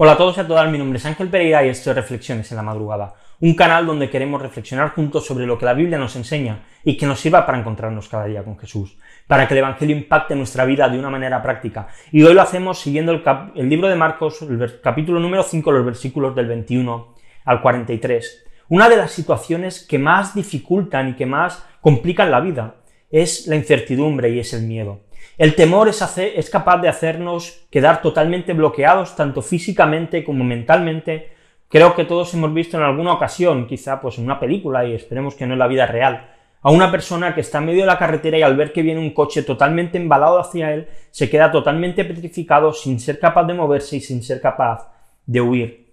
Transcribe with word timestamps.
Hola 0.00 0.12
a 0.12 0.16
todos 0.16 0.36
y 0.36 0.40
a 0.40 0.46
todas, 0.46 0.70
mi 0.70 0.78
nombre 0.78 0.98
es 0.98 1.06
Ángel 1.06 1.26
Pereira 1.26 1.66
y 1.66 1.70
esto 1.70 1.90
es 1.90 1.96
Reflexiones 1.96 2.48
en 2.52 2.56
la 2.56 2.62
Madrugada, 2.62 3.14
un 3.40 3.54
canal 3.54 3.84
donde 3.84 4.08
queremos 4.08 4.40
reflexionar 4.40 4.90
juntos 4.90 5.26
sobre 5.26 5.44
lo 5.44 5.58
que 5.58 5.64
la 5.64 5.74
Biblia 5.74 5.98
nos 5.98 6.14
enseña 6.14 6.60
y 6.84 6.96
que 6.96 7.04
nos 7.04 7.18
sirva 7.18 7.44
para 7.44 7.58
encontrarnos 7.58 8.08
cada 8.08 8.26
día 8.26 8.44
con 8.44 8.56
Jesús, 8.56 8.96
para 9.26 9.48
que 9.48 9.54
el 9.54 9.58
Evangelio 9.58 9.96
impacte 9.96 10.36
nuestra 10.36 10.64
vida 10.66 10.88
de 10.88 11.00
una 11.00 11.10
manera 11.10 11.42
práctica. 11.42 11.88
Y 12.12 12.22
hoy 12.22 12.32
lo 12.32 12.42
hacemos 12.42 12.78
siguiendo 12.78 13.10
el, 13.10 13.68
libro 13.68 13.88
de 13.88 13.96
Marcos, 13.96 14.40
el 14.42 14.80
capítulo 14.80 15.18
número 15.18 15.42
5, 15.42 15.72
los 15.72 15.84
versículos 15.84 16.32
del 16.36 16.46
21 16.46 17.14
al 17.46 17.60
43. 17.60 18.44
Una 18.68 18.88
de 18.88 18.98
las 18.98 19.10
situaciones 19.10 19.84
que 19.84 19.98
más 19.98 20.32
dificultan 20.32 21.08
y 21.08 21.14
que 21.14 21.26
más 21.26 21.66
complican 21.80 22.30
la 22.30 22.38
vida 22.38 22.76
es 23.10 23.48
la 23.48 23.56
incertidumbre 23.56 24.30
y 24.30 24.38
es 24.38 24.54
el 24.54 24.62
miedo. 24.62 25.07
El 25.36 25.54
temor 25.54 25.88
es, 25.88 26.50
capaz 26.50 26.78
de 26.78 26.88
hacernos 26.88 27.66
quedar 27.70 28.02
totalmente 28.02 28.54
bloqueados, 28.54 29.14
tanto 29.14 29.42
físicamente 29.42 30.24
como 30.24 30.42
mentalmente. 30.42 31.32
Creo 31.68 31.94
que 31.94 32.04
todos 32.04 32.32
hemos 32.34 32.52
visto 32.52 32.76
en 32.76 32.82
alguna 32.82 33.12
ocasión, 33.12 33.66
quizá 33.66 34.00
pues 34.00 34.18
en 34.18 34.24
una 34.24 34.40
película, 34.40 34.84
y 34.84 34.94
esperemos 34.94 35.34
que 35.34 35.46
no 35.46 35.52
en 35.52 35.60
la 35.60 35.68
vida 35.68 35.86
real, 35.86 36.28
a 36.60 36.72
una 36.72 36.90
persona 36.90 37.34
que 37.34 37.42
está 37.42 37.58
en 37.58 37.66
medio 37.66 37.82
de 37.82 37.86
la 37.86 37.98
carretera 37.98 38.38
y 38.38 38.42
al 38.42 38.56
ver 38.56 38.72
que 38.72 38.82
viene 38.82 39.00
un 39.00 39.14
coche 39.14 39.44
totalmente 39.44 39.96
embalado 39.96 40.40
hacia 40.40 40.72
él, 40.72 40.88
se 41.12 41.30
queda 41.30 41.52
totalmente 41.52 42.04
petrificado 42.04 42.72
sin 42.72 42.98
ser 42.98 43.20
capaz 43.20 43.44
de 43.44 43.54
moverse 43.54 43.96
y 43.96 44.00
sin 44.00 44.22
ser 44.22 44.40
capaz 44.40 44.90
de 45.24 45.40
huir. 45.40 45.88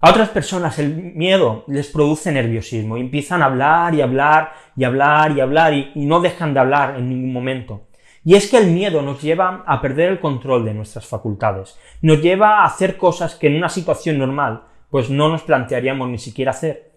A 0.00 0.10
otras 0.10 0.28
personas 0.28 0.78
el 0.78 1.14
miedo 1.14 1.64
les 1.66 1.88
produce 1.88 2.30
nerviosismo 2.30 2.96
y 2.96 3.00
empiezan 3.00 3.42
a 3.42 3.46
hablar 3.46 3.94
y 3.94 4.02
hablar 4.02 4.52
y 4.76 4.84
hablar 4.84 5.32
y 5.32 5.40
hablar 5.40 5.72
y 5.72 6.06
no 6.06 6.20
dejan 6.20 6.54
de 6.54 6.60
hablar 6.60 6.96
en 6.96 7.08
ningún 7.08 7.32
momento. 7.32 7.86
Y 8.24 8.36
es 8.36 8.50
que 8.50 8.56
el 8.56 8.70
miedo 8.70 9.02
nos 9.02 9.20
lleva 9.20 9.64
a 9.66 9.80
perder 9.80 10.10
el 10.10 10.20
control 10.20 10.64
de 10.64 10.74
nuestras 10.74 11.06
facultades, 11.06 11.78
nos 12.00 12.22
lleva 12.22 12.60
a 12.60 12.64
hacer 12.64 12.96
cosas 12.96 13.34
que 13.34 13.48
en 13.48 13.56
una 13.56 13.68
situación 13.68 14.18
normal 14.18 14.64
pues 14.90 15.10
no 15.10 15.28
nos 15.28 15.42
plantearíamos 15.42 16.08
ni 16.08 16.18
siquiera 16.18 16.52
hacer. 16.52 16.92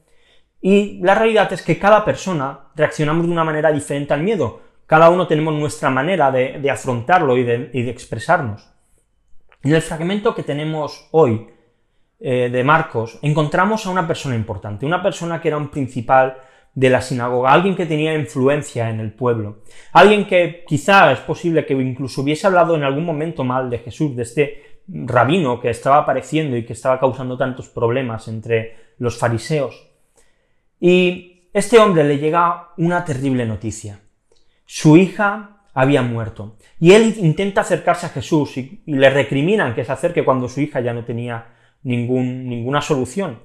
Y 0.62 1.00
la 1.02 1.16
realidad 1.16 1.52
es 1.52 1.62
que 1.62 1.78
cada 1.78 2.06
persona 2.06 2.70
reaccionamos 2.76 3.26
de 3.26 3.32
una 3.32 3.44
manera 3.44 3.72
diferente 3.72 4.14
al 4.14 4.24
miedo, 4.24 4.62
cada 4.86 5.10
uno 5.10 5.28
tenemos 5.28 5.54
nuestra 5.54 5.90
manera 5.90 6.32
de, 6.32 6.72
afrontarlo 6.72 7.36
y 7.38 7.44
de, 7.44 7.90
expresarnos. 7.90 8.70
En 9.64 9.74
el 9.74 9.82
fragmento 9.82 10.34
que 10.34 10.44
tenemos 10.44 11.10
hoy 11.12 11.48
eh, 12.20 12.50
de 12.50 12.64
Marcos 12.64 13.20
encontramos 13.22 13.86
a 13.86 13.90
una 13.90 14.08
persona 14.08 14.36
importante, 14.36 14.86
una 14.86 15.04
persona 15.04 15.42
que 15.42 15.50
era 15.50 15.58
un 15.58 15.68
principal 15.68 16.38
de 16.78 16.92
la 16.92 17.02
sinagoga, 17.02 17.52
alguien 17.52 17.76
que 17.76 17.88
tenía 17.88 18.14
influencia 18.14 18.92
en 18.92 19.00
el 19.00 19.12
pueblo, 19.12 19.64
alguien 19.94 20.28
que 20.28 20.64
quizá 20.68 21.12
es 21.12 21.18
posible 21.22 21.66
que 21.66 21.74
incluso 21.74 22.22
hubiese 22.22 22.46
hablado 22.46 22.76
en 22.76 22.84
algún 22.84 23.04
momento 23.04 23.44
mal 23.44 23.68
de 23.72 23.80
Jesús, 23.80 24.16
de 24.16 24.22
este 24.22 24.82
rabino 24.88 25.60
que 25.60 25.72
estaba 25.72 25.98
apareciendo 25.98 26.56
y 26.56 26.64
que 26.68 26.74
estaba 26.74 27.00
causando 27.00 27.36
tantos 27.36 27.68
problemas 27.68 28.28
entre 28.28 28.76
los 29.00 29.18
fariseos. 29.18 29.88
Y 30.80 31.50
este 31.52 31.80
hombre 31.80 32.04
le 32.04 32.20
llega 32.20 32.70
una 32.78 33.04
terrible 33.04 33.48
noticia. 33.48 34.00
Su 34.68 34.98
hija 34.98 35.64
había 35.74 36.04
muerto. 36.04 36.58
Y 36.80 36.92
él 36.92 37.16
intenta 37.18 37.62
acercarse 37.62 38.06
a 38.06 38.10
Jesús 38.10 38.56
y, 38.56 38.84
le 38.86 39.10
recriminan 39.10 39.74
que 39.74 39.84
se 39.84 39.94
acerque 39.94 40.24
cuando 40.24 40.48
su 40.48 40.62
hija 40.62 40.80
ya 40.82 40.94
no 40.94 41.04
tenía 41.04 41.56
ningún, 41.82 42.48
ninguna 42.48 42.82
solución. 42.82 43.40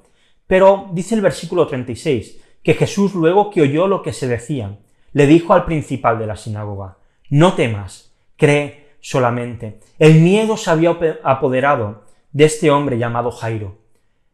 Pero 0.47 0.91
dice 0.93 1.15
el 1.15 1.23
versículo 1.23 1.67
36, 1.67 2.43
que 2.63 2.75
Jesús, 2.75 3.15
luego 3.15 3.51
que 3.51 3.63
oyó 3.63 3.89
lo 3.89 4.03
que 4.03 4.13
se 4.13 4.29
decía, 4.29 4.79
le 5.13 5.27
dijo 5.27 5.53
al 5.53 5.65
principal 5.65 6.19
de 6.19 6.27
la 6.27 6.37
sinagoga, 6.37 6.99
no 7.29 7.55
temas, 7.55 8.13
cree 8.37 8.97
solamente. 9.01 9.81
El 9.99 10.21
miedo 10.21 10.57
se 10.57 10.71
había 10.71 10.97
apoderado 11.25 12.05
de 12.33 12.45
este 12.45 12.71
hombre 12.71 12.99
llamado 12.99 13.31
Jairo, 13.31 13.79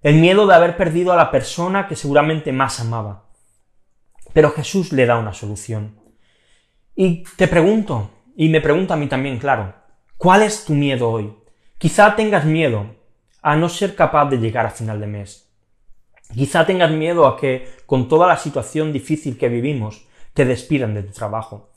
el 0.02 0.16
miedo 0.16 0.46
de 0.46 0.54
haber 0.54 0.76
perdido 0.76 1.12
a 1.12 1.16
la 1.16 1.30
persona 1.30 1.88
que 1.88 1.96
seguramente 1.96 2.52
más 2.52 2.80
amaba. 2.80 3.24
Pero 4.32 4.50
Jesús 4.50 4.92
le 4.92 5.06
da 5.06 5.18
una 5.18 5.32
solución. 5.32 5.98
Y 6.94 7.24
te 7.36 7.48
pregunto, 7.48 8.10
y 8.36 8.48
me 8.48 8.60
pregunta 8.60 8.94
a 8.94 8.96
mí 8.96 9.08
también, 9.08 9.38
claro, 9.38 9.74
¿cuál 10.16 10.42
es 10.42 10.64
tu 10.64 10.74
miedo 10.74 11.10
hoy? 11.10 11.34
Quizá 11.78 12.14
tengas 12.14 12.44
miedo 12.44 12.94
a 13.42 13.56
no 13.56 13.68
ser 13.68 13.94
capaz 13.94 14.26
de 14.26 14.38
llegar 14.38 14.66
a 14.66 14.70
final 14.70 15.00
de 15.00 15.06
mes. 15.06 15.47
Quizá 16.34 16.66
tengas 16.66 16.90
miedo 16.90 17.26
a 17.26 17.36
que, 17.36 17.68
con 17.86 18.08
toda 18.08 18.26
la 18.26 18.36
situación 18.36 18.92
difícil 18.92 19.38
que 19.38 19.48
vivimos, 19.48 20.06
te 20.34 20.44
despidan 20.44 20.94
de 20.94 21.02
tu 21.02 21.12
trabajo. 21.12 21.70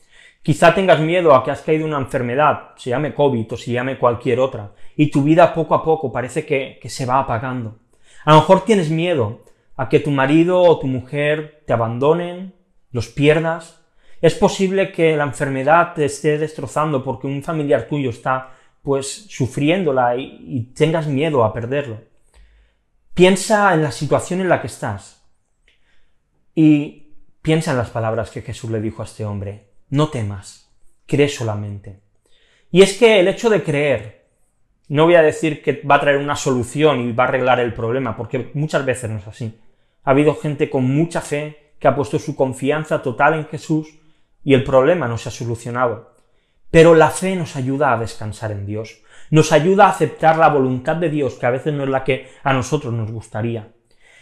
Quizá 0.44 0.73
tengas 0.73 1.00
miedo 1.00 1.34
a 1.34 1.44
que 1.44 1.51
has 1.51 1.62
caído 1.62 1.85
una 1.85 2.00
enfermedad, 2.00 2.72
se 2.75 2.90
llame 2.90 3.13
COVID 3.13 3.53
o 3.53 3.57
se 3.57 3.72
llame 3.72 3.97
cualquier 3.97 4.40
otra, 4.40 4.72
y 4.97 5.09
tu 5.09 5.23
vida 5.23 5.53
poco 5.53 5.73
a 5.73 5.84
poco 5.84 6.11
parece 6.11 6.45
que, 6.45 6.79
que 6.81 6.90
se 6.90 7.06
va 7.06 7.19
apagando. 7.19 7.78
A 8.25 8.34
lo 8.34 8.40
mejor 8.40 8.66
tienes 8.66 8.90
miedo 8.90 9.41
a 9.78 9.88
que 9.88 10.00
tu 10.00 10.11
marido 10.11 10.61
o 10.61 10.79
tu 10.79 10.88
mujer 10.88 11.63
te 11.66 11.73
abandonen, 11.73 12.53
los 12.91 13.07
pierdas. 13.07 13.81
Es 14.22 14.35
posible 14.35 14.91
que 14.91 15.16
la 15.16 15.23
enfermedad 15.23 15.94
te 15.94 16.06
esté 16.06 16.38
destrozando 16.38 17.03
porque 17.03 17.28
un 17.28 17.41
familiar 17.41 17.88
tuyo 17.88 18.09
está 18.09 18.51
pues 18.84 19.28
sufriéndola 19.29 20.17
y 20.17 20.72
tengas 20.75 21.07
miedo 21.07 21.44
a 21.44 21.53
perderlo. 21.53 22.10
Piensa 23.21 23.71
en 23.75 23.83
la 23.83 23.91
situación 23.91 24.41
en 24.41 24.49
la 24.49 24.61
que 24.61 24.65
estás 24.65 25.23
y 26.55 27.13
piensa 27.43 27.69
en 27.69 27.77
las 27.77 27.91
palabras 27.91 28.31
que 28.31 28.41
Jesús 28.41 28.71
le 28.71 28.81
dijo 28.81 29.03
a 29.03 29.05
este 29.05 29.25
hombre. 29.25 29.67
No 29.89 30.09
temas, 30.09 30.73
cree 31.05 31.29
solamente. 31.29 31.99
Y 32.71 32.81
es 32.81 32.97
que 32.97 33.19
el 33.19 33.27
hecho 33.27 33.51
de 33.51 33.61
creer, 33.61 34.25
no 34.87 35.05
voy 35.05 35.13
a 35.13 35.21
decir 35.21 35.61
que 35.61 35.83
va 35.83 35.97
a 35.97 35.99
traer 35.99 36.17
una 36.17 36.35
solución 36.35 36.99
y 36.99 37.11
va 37.11 37.25
a 37.25 37.27
arreglar 37.27 37.59
el 37.59 37.75
problema, 37.75 38.17
porque 38.17 38.49
muchas 38.55 38.83
veces 38.85 39.11
no 39.11 39.19
es 39.19 39.27
así. 39.27 39.55
Ha 40.03 40.09
habido 40.09 40.33
gente 40.33 40.71
con 40.71 40.85
mucha 40.85 41.21
fe 41.21 41.73
que 41.77 41.87
ha 41.87 41.95
puesto 41.95 42.17
su 42.17 42.35
confianza 42.35 43.03
total 43.03 43.35
en 43.35 43.45
Jesús 43.45 43.99
y 44.43 44.55
el 44.55 44.63
problema 44.63 45.07
no 45.07 45.19
se 45.19 45.29
ha 45.29 45.31
solucionado. 45.31 46.15
Pero 46.71 46.95
la 46.95 47.11
fe 47.11 47.35
nos 47.35 47.55
ayuda 47.55 47.93
a 47.93 47.99
descansar 47.99 48.51
en 48.51 48.65
Dios, 48.65 49.03
nos 49.31 49.51
ayuda 49.51 49.85
a 49.85 49.89
aceptar 49.89 50.37
la 50.37 50.49
voluntad 50.49 50.97
de 50.97 51.09
Dios, 51.09 51.35
que 51.35 51.45
a 51.47 51.51
veces 51.51 51.73
no 51.73 51.83
es 51.83 51.89
la 51.89 52.03
que 52.03 52.29
a 52.43 52.53
nosotros 52.53 52.93
nos 52.93 53.11
gustaría. 53.11 53.73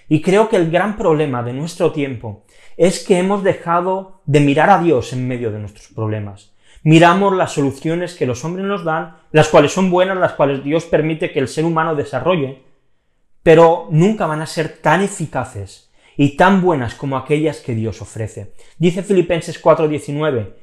Y 0.08 0.22
creo 0.22 0.50
que 0.50 0.56
el 0.56 0.72
gran 0.72 0.96
problema 0.96 1.44
de 1.44 1.54
nuestro 1.54 1.92
tiempo 1.92 2.46
es 2.78 3.06
que 3.06 3.20
hemos 3.20 3.44
dejado 3.44 4.22
de 4.26 4.40
mirar 4.40 4.70
a 4.70 4.82
Dios 4.82 5.12
en 5.12 5.28
medio 5.28 5.52
de 5.52 5.60
nuestros 5.60 5.90
problemas. 5.90 6.54
Miramos 6.84 7.36
las 7.36 7.52
soluciones 7.52 8.16
que 8.16 8.26
los 8.26 8.46
hombres 8.46 8.66
nos 8.66 8.86
dan, 8.86 9.18
las 9.32 9.50
cuales 9.50 9.74
son 9.74 9.92
buenas, 9.92 10.18
las 10.18 10.34
cuales 10.34 10.64
Dios 10.64 10.86
permite 10.86 11.32
que 11.32 11.40
el 11.40 11.48
ser 11.48 11.66
humano 11.66 11.94
desarrolle, 11.94 12.64
pero 13.44 13.88
nunca 13.92 14.26
van 14.26 14.42
a 14.42 14.46
ser 14.46 14.78
tan 14.78 15.02
eficaces 15.02 15.92
y 16.16 16.38
tan 16.38 16.62
buenas 16.62 16.96
como 16.96 17.18
aquellas 17.18 17.60
que 17.60 17.76
Dios 17.76 18.02
ofrece. 18.02 18.54
Dice 18.78 19.04
Filipenses 19.04 19.62
4:19, 19.62 20.54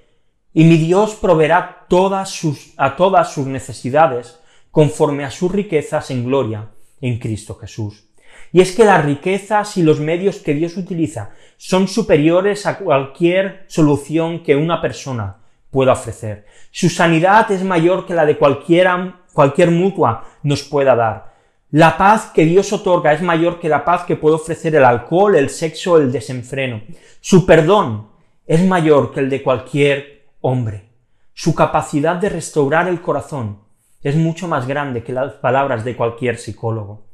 y 0.57 0.65
mi 0.65 0.79
Dios 0.79 1.17
proveerá 1.17 1.85
todas 1.87 2.31
sus, 2.31 2.73
a 2.79 2.97
todas 2.97 3.31
sus 3.31 3.47
necesidades 3.47 4.41
conforme 4.71 5.23
a 5.23 5.31
sus 5.31 5.53
riquezas 5.53 6.11
en 6.11 6.25
gloria 6.25 6.71
en 7.03 7.19
Cristo 7.19 7.57
Jesús. 7.57 8.09
Y 8.55 8.63
es 8.63 8.73
que 8.73 8.87
las 8.87 9.05
riquezas 9.05 9.77
y 9.77 9.83
los 9.83 10.01
medios 10.01 10.39
que 10.39 10.55
Dios 10.55 10.79
utiliza 10.79 11.29
son 11.59 11.89
superiores 11.89 12.65
a 12.65 12.79
cualquier 12.79 13.67
solución 13.67 14.43
que 14.43 14.57
una 14.57 14.81
persona 14.81 15.37
pueda 15.71 15.93
ofrecer. 15.93 16.47
Su 16.71 16.89
sanidad 16.89 17.53
es 17.53 17.63
mayor 17.63 18.07
que 18.07 18.15
la 18.15 18.25
de 18.25 18.39
cualquiera, 18.39 19.25
cualquier 19.35 19.71
mutua 19.71 20.25
nos 20.43 20.63
pueda 20.63 20.97
dar. 20.97 21.35
La 21.71 21.99
paz 21.99 22.31
que 22.35 22.47
Dios 22.47 22.73
otorga 22.73 23.13
es 23.13 23.21
mayor 23.21 23.61
que 23.61 23.69
la 23.69 23.85
paz 23.85 24.05
que 24.05 24.17
puede 24.17 24.37
ofrecer 24.37 24.75
el 24.75 24.87
alcohol, 24.87 25.37
el 25.37 25.51
sexo, 25.51 25.99
el 25.99 26.11
desenfreno. 26.11 26.81
Su 27.21 27.45
perdón 27.45 28.09
es 28.47 28.65
mayor 28.65 29.13
que 29.13 29.21
el 29.21 29.29
de 29.29 29.43
cualquier 29.43 30.16
hombre. 30.47 30.91
Su 31.35 31.57
capacidad 31.57 32.15
de 32.17 32.29
restaurar 32.29 32.87
el 32.87 33.01
corazón 33.01 33.63
es 34.01 34.15
mucho 34.15 34.47
más 34.47 34.69
grande 34.69 35.03
que 35.03 35.13
las 35.13 35.33
palabras 35.35 35.85
de 35.85 35.97
cualquier 35.97 36.39
psicólogo. 36.39 37.07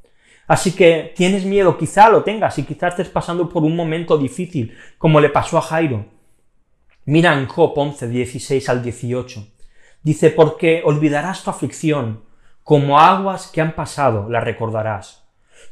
Así 0.46 0.72
que 0.72 1.14
tienes 1.16 1.46
miedo, 1.46 1.78
quizá 1.78 2.10
lo 2.10 2.24
tengas 2.24 2.58
y 2.58 2.64
quizás 2.64 2.90
estés 2.90 3.08
pasando 3.08 3.48
por 3.48 3.62
un 3.62 3.74
momento 3.74 4.18
difícil, 4.18 4.76
como 4.98 5.18
le 5.18 5.30
pasó 5.30 5.56
a 5.56 5.62
Jairo. 5.62 6.04
Mira 7.06 7.32
en 7.32 7.46
Job 7.46 7.72
11, 7.74 8.08
16 8.08 8.68
al 8.68 8.82
18. 8.82 9.48
Dice, 10.02 10.28
porque 10.28 10.82
olvidarás 10.84 11.42
tu 11.42 11.48
aflicción, 11.48 12.24
como 12.62 13.00
aguas 13.00 13.46
que 13.46 13.62
han 13.62 13.74
pasado 13.74 14.28
la 14.28 14.40
recordarás. 14.40 15.26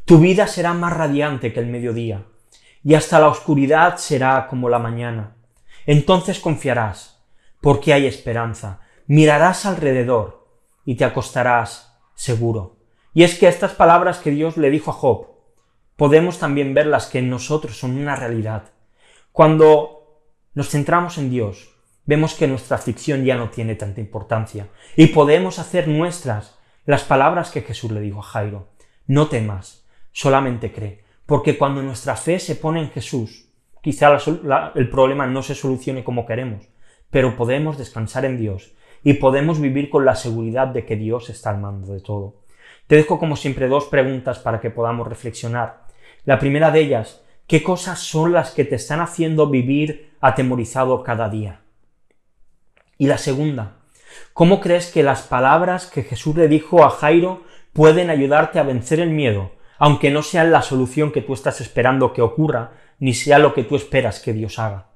Tu 0.07 0.19
vida 0.19 0.47
será 0.47 0.73
más 0.73 0.97
radiante 0.97 1.53
que 1.53 1.61
el 1.61 1.67
mediodía, 1.67 2.25
y 2.83 2.95
hasta 2.95 3.21
la 3.21 3.29
oscuridad 3.29 3.99
será 3.99 4.47
como 4.47 4.71
la 4.71 4.79
mañana. 4.79 5.37
Entonces 5.85 6.41
confiarás, 6.41 7.20
porque 7.61 7.93
hay 7.93 8.07
esperanza. 8.07 8.81
Mirarás 9.07 9.67
alrededor 9.67 10.47
y 10.85 10.97
te 10.97 11.05
acostarás 11.05 11.99
seguro. 12.15 12.79
Y 13.13 13.25
es 13.25 13.39
que 13.39 13.49
estas 13.49 13.73
palabras 13.73 14.19
que 14.19 14.31
Dios 14.31 14.57
le 14.57 14.71
dijo 14.71 14.91
a 14.91 14.95
Job, 14.95 15.29
podemos 15.97 16.39
también 16.39 16.75
verlas 16.75 17.07
que 17.07 17.19
en 17.19 17.29
nosotros 17.29 17.79
son 17.79 17.99
una 17.99 18.17
realidad. 18.17 18.73
Cuando 19.33 20.23
nos 20.55 20.69
centramos 20.71 21.19
en 21.19 21.31
Dios, 21.31 21.71
vemos 22.07 22.35
que 22.35 22.49
nuestra 22.49 22.77
aflicción 22.77 23.25
ya 23.25 23.37
no 23.37 23.51
tiene 23.51 23.75
tanta 23.75 24.01
importancia 24.01 24.69
y 24.97 25.09
podemos 25.09 25.59
hacer 25.59 25.89
nuestras 25.89 26.59
las 26.87 27.05
palabras 27.05 27.51
que 27.51 27.63
Jesús 27.63 27.91
le 27.91 28.01
dijo 28.01 28.21
a 28.21 28.25
Jairo. 28.25 28.69
no 29.07 29.29
temas, 29.29 29.87
solamente 30.13 30.73
cree, 30.73 31.05
porque 31.27 31.59
cuando 31.59 31.83
nuestra 31.83 32.17
fe 32.17 32.39
se 32.39 32.57
pone 32.57 32.81
en 32.81 32.91
Jesús, 32.91 33.49
quizá 33.83 34.17
el 34.75 34.89
problema 34.89 35.27
no 35.27 35.43
se 35.43 35.55
solucione 35.55 36.05
como 36.05 36.27
queremos, 36.27 36.69
pero 37.11 37.37
podemos 37.37 37.77
descansar 37.77 38.25
en 38.25 38.39
Dios 38.39 38.73
y 39.03 39.15
podemos 39.15 39.61
vivir 39.61 39.91
con 39.91 40.05
la 40.05 40.15
seguridad 40.15 40.69
de 40.69 40.85
que 40.85 40.97
Dios 40.97 41.31
está 41.31 41.51
al 41.51 41.59
mando 41.59 41.93
de 41.93 42.01
todo. 42.01 42.43
Te 42.87 42.97
dejo 42.97 43.19
como 43.19 43.37
siempre 43.37 43.69
dos 43.69 43.87
preguntas 43.87 44.39
para 44.39 44.61
que 44.61 44.71
podamos 44.71 45.07
reflexionar. 45.07 45.87
La 46.25 46.39
primera 46.39 46.71
de 46.71 46.81
ellas, 46.81 47.23
¿qué 47.47 47.63
cosas 47.63 48.01
son 48.01 48.33
las 48.33 48.51
que 48.51 48.65
te 48.65 48.75
están 48.75 49.01
haciendo 49.01 49.49
vivir 49.49 50.13
atemorizado 50.21 51.03
cada 51.03 51.29
día? 51.29 51.61
Y 52.99 53.07
la 53.07 53.17
segunda, 53.17 53.77
¿cómo 54.35 54.61
crees 54.61 54.91
que 54.91 55.03
las 55.03 55.23
palabras 55.23 55.87
que 55.87 56.03
Jesús 56.03 56.37
le 56.37 56.49
dijo 56.49 56.85
a 56.85 56.91
Jairo 56.91 57.45
pueden 57.73 58.11
ayudarte 58.11 58.59
a 58.59 58.65
vencer 58.65 59.01
el 59.01 59.11
miedo, 59.11 59.53
aunque 59.79 60.11
no 60.11 60.23
sean 60.23 60.53
la 60.53 60.61
solución 60.61 61.13
que 61.13 61.23
tú 61.23 61.33
estás 61.33 61.61
esperando 61.61 62.13
que 62.13 62.21
ocurra, 62.21 62.73
ni 62.99 63.15
sea 63.15 63.39
lo 63.39 63.55
que 63.55 63.65
tú 63.65 63.77
esperas 63.77 64.21
que 64.21 64.35
Dios 64.35 64.59
haga? 64.59 64.90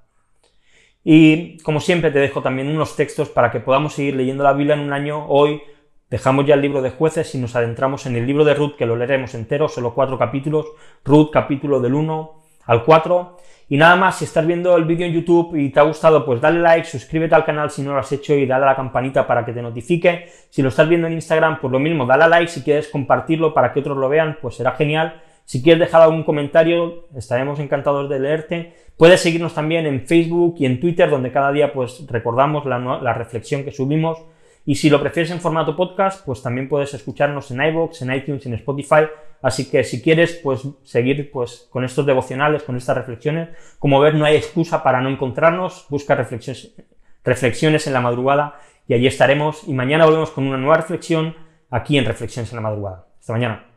Y 1.04 1.58
como 1.58 1.80
siempre 1.80 2.10
te 2.10 2.18
dejo 2.18 2.40
también 2.40 2.68
unos 2.68 2.96
textos 2.96 3.28
para 3.28 3.50
que 3.50 3.60
podamos 3.60 3.92
seguir 3.92 4.16
leyendo 4.16 4.42
la 4.42 4.54
Biblia 4.54 4.74
en 4.74 4.80
un 4.80 4.92
año. 4.94 5.26
Hoy 5.28 5.60
dejamos 6.08 6.46
ya 6.46 6.54
el 6.54 6.62
libro 6.62 6.80
de 6.80 6.90
jueces 6.90 7.34
y 7.34 7.38
nos 7.38 7.54
adentramos 7.54 8.06
en 8.06 8.16
el 8.16 8.26
libro 8.26 8.42
de 8.44 8.54
Ruth, 8.54 8.76
que 8.76 8.86
lo 8.86 8.96
leeremos 8.96 9.34
entero, 9.34 9.68
solo 9.68 9.94
cuatro 9.94 10.18
capítulos. 10.18 10.66
Ruth 11.04 11.30
capítulo 11.30 11.78
del 11.80 11.94
1 11.94 12.40
al 12.64 12.84
4. 12.84 13.36
Y 13.68 13.76
nada 13.76 13.96
más, 13.96 14.18
si 14.18 14.24
estás 14.24 14.46
viendo 14.46 14.76
el 14.76 14.84
vídeo 14.84 15.06
en 15.06 15.12
YouTube 15.12 15.56
y 15.56 15.70
te 15.70 15.80
ha 15.80 15.82
gustado, 15.82 16.24
pues 16.24 16.40
dale 16.40 16.60
like, 16.60 16.86
suscríbete 16.86 17.34
al 17.34 17.44
canal 17.44 17.70
si 17.70 17.82
no 17.82 17.92
lo 17.92 17.98
has 17.98 18.12
hecho 18.12 18.34
y 18.34 18.46
dale 18.46 18.64
a 18.64 18.68
la 18.68 18.76
campanita 18.76 19.26
para 19.26 19.44
que 19.44 19.52
te 19.52 19.60
notifique. 19.60 20.28
Si 20.48 20.62
lo 20.62 20.68
estás 20.70 20.88
viendo 20.88 21.06
en 21.06 21.14
Instagram, 21.14 21.60
pues 21.60 21.70
lo 21.70 21.78
mismo, 21.78 22.06
dale 22.06 22.24
a 22.24 22.28
like, 22.28 22.50
si 22.50 22.62
quieres 22.62 22.88
compartirlo 22.88 23.52
para 23.52 23.72
que 23.72 23.80
otros 23.80 23.96
lo 23.96 24.08
vean, 24.08 24.38
pues 24.40 24.56
será 24.56 24.72
genial. 24.72 25.20
Si 25.44 25.62
quieres 25.62 25.80
dejar 25.80 26.02
algún 26.02 26.24
comentario, 26.24 27.06
estaremos 27.14 27.60
encantados 27.60 28.08
de 28.08 28.18
leerte. 28.18 28.74
Puedes 28.96 29.20
seguirnos 29.20 29.54
también 29.54 29.86
en 29.86 30.06
Facebook 30.06 30.56
y 30.58 30.66
en 30.66 30.80
Twitter, 30.80 31.10
donde 31.10 31.32
cada 31.32 31.52
día 31.52 31.72
pues 31.72 32.04
recordamos 32.08 32.64
la, 32.64 33.12
reflexión 33.12 33.64
que 33.64 33.70
subimos. 33.70 34.22
Y 34.64 34.76
si 34.76 34.88
lo 34.88 35.00
prefieres 35.00 35.30
en 35.30 35.40
formato 35.40 35.76
podcast, 35.76 36.24
pues 36.24 36.42
también 36.42 36.68
puedes 36.68 36.94
escucharnos 36.94 37.50
en 37.50 37.62
iVoox, 37.62 38.00
en 38.00 38.14
iTunes, 38.14 38.46
en 38.46 38.54
Spotify. 38.54 39.06
Así 39.42 39.70
que 39.70 39.84
si 39.84 40.00
quieres, 40.00 40.40
pues 40.42 40.66
seguir 40.84 41.30
pues 41.30 41.68
con 41.70 41.84
estos 41.84 42.06
devocionales, 42.06 42.62
con 42.62 42.76
estas 42.76 42.96
reflexiones. 42.96 43.50
Como 43.78 44.00
ves, 44.00 44.14
no 44.14 44.24
hay 44.24 44.36
excusa 44.36 44.82
para 44.82 45.02
no 45.02 45.10
encontrarnos. 45.10 45.84
Busca 45.90 46.14
reflexiones, 46.14 46.74
reflexiones 47.22 47.86
en 47.86 47.92
la 47.92 48.00
madrugada 48.00 48.58
y 48.88 48.94
allí 48.94 49.06
estaremos. 49.06 49.68
Y 49.68 49.74
mañana 49.74 50.06
volvemos 50.06 50.30
con 50.30 50.46
una 50.46 50.56
nueva 50.56 50.78
reflexión 50.78 51.36
aquí 51.70 51.98
en 51.98 52.06
Reflexiones 52.06 52.50
en 52.50 52.56
la 52.56 52.62
madrugada. 52.62 53.06
Hasta 53.18 53.32
mañana. 53.34 53.73